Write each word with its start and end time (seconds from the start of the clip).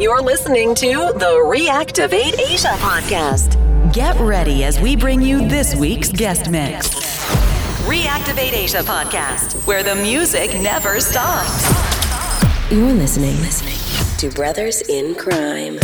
You're 0.00 0.22
listening 0.22 0.74
to 0.76 1.12
the 1.18 1.44
Reactivate 1.44 2.38
Asia 2.40 2.72
podcast. 2.78 3.92
Get 3.92 4.18
ready 4.18 4.64
as 4.64 4.80
we 4.80 4.96
bring 4.96 5.20
you 5.20 5.46
this 5.46 5.76
week's 5.76 6.10
guest 6.10 6.48
mix. 6.48 6.88
Reactivate 7.84 8.54
Asia 8.54 8.78
podcast, 8.78 9.66
where 9.66 9.82
the 9.82 9.94
music 9.94 10.58
never 10.58 11.00
stops. 11.00 11.68
You're 12.70 12.94
listening, 12.94 13.36
listening 13.42 14.16
to 14.16 14.34
Brothers 14.34 14.80
in 14.88 15.14
Crime. 15.16 15.78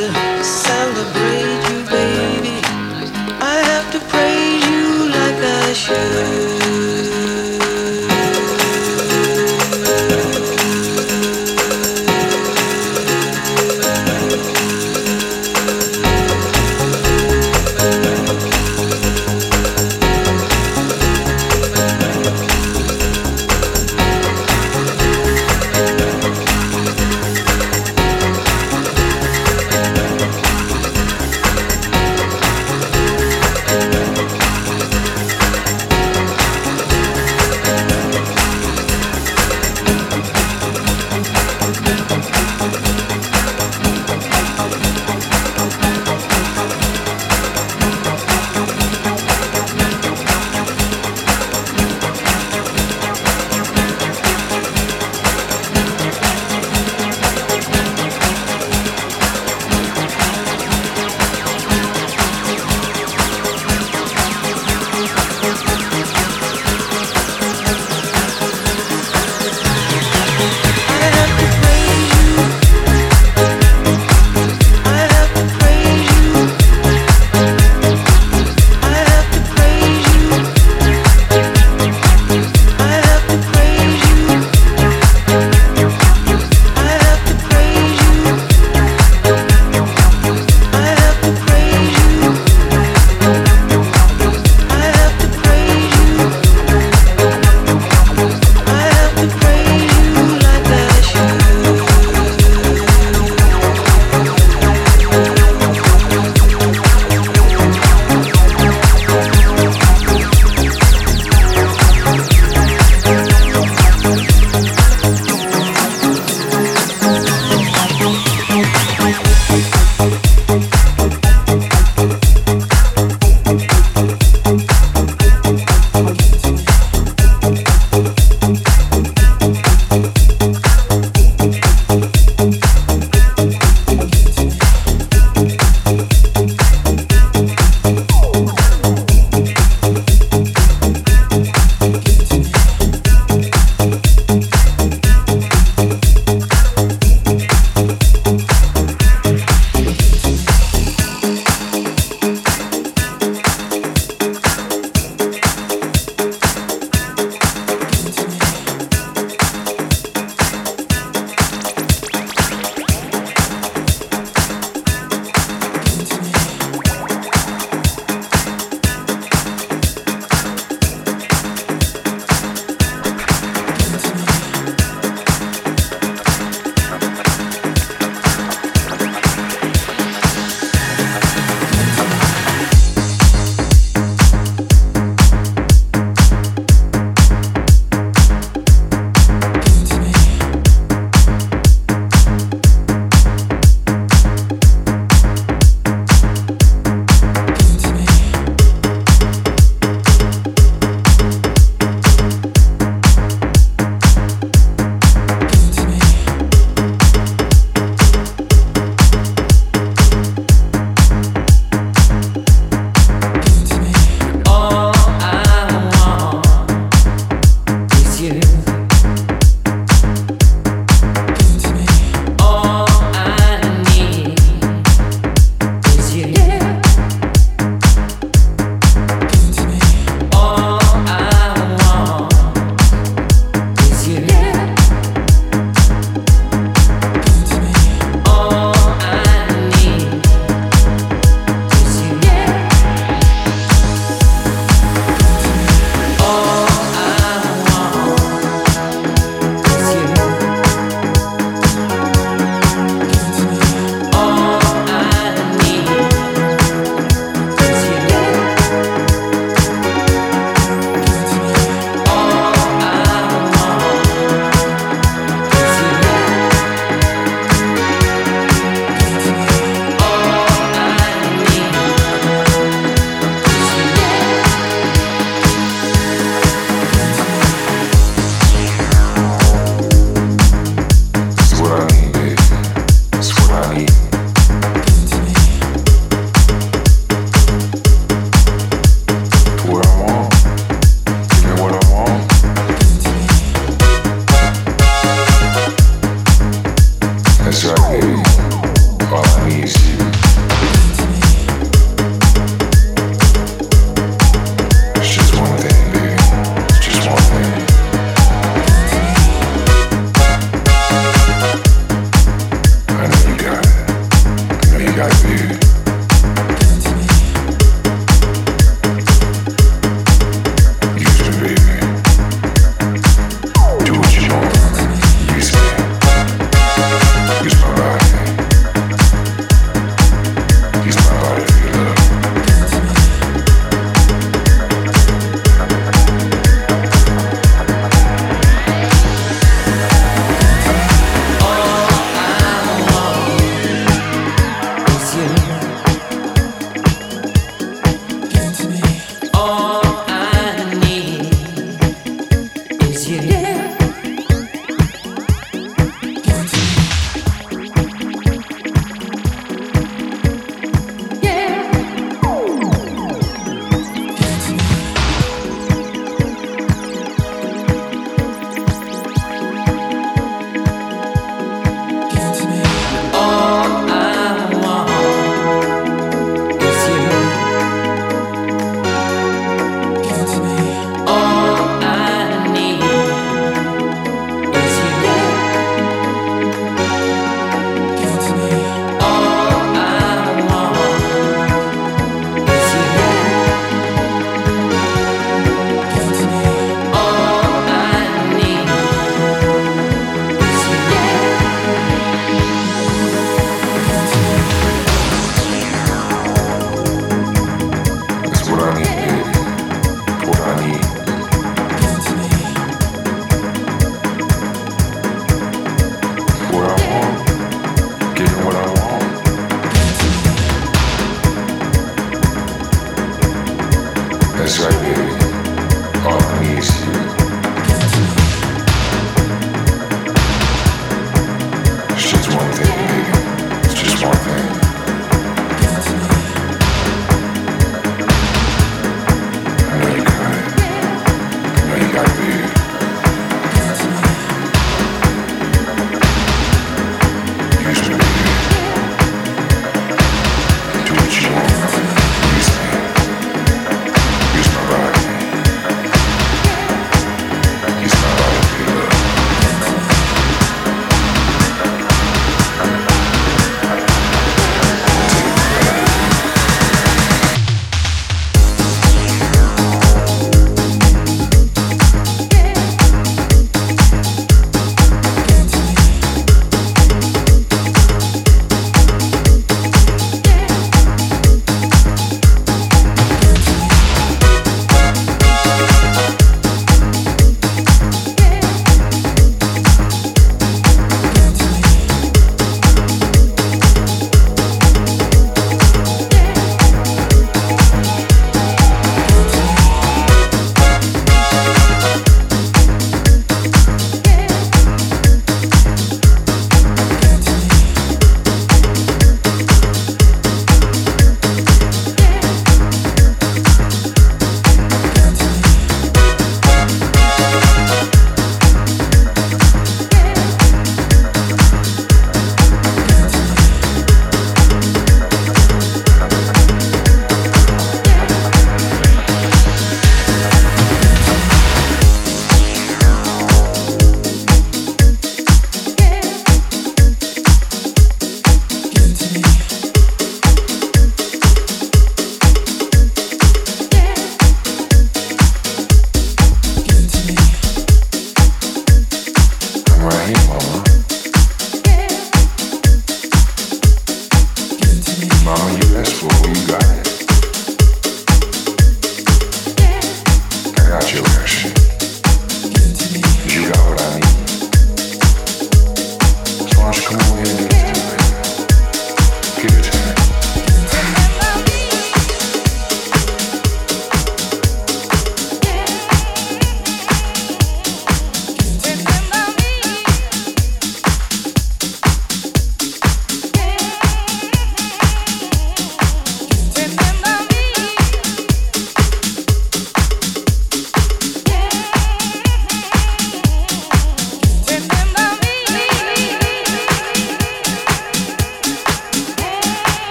To 0.00 0.42
celebrate 0.42 1.69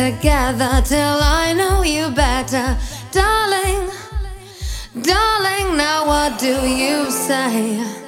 together 0.00 0.80
till 0.82 1.18
I 1.42 1.52
know 1.52 1.82
you 1.82 2.10
better. 2.10 2.78
Darling, 3.12 3.90
darling, 5.02 5.76
now 5.76 6.06
what 6.06 6.38
do 6.38 6.54
you 6.66 7.10
say? 7.10 7.99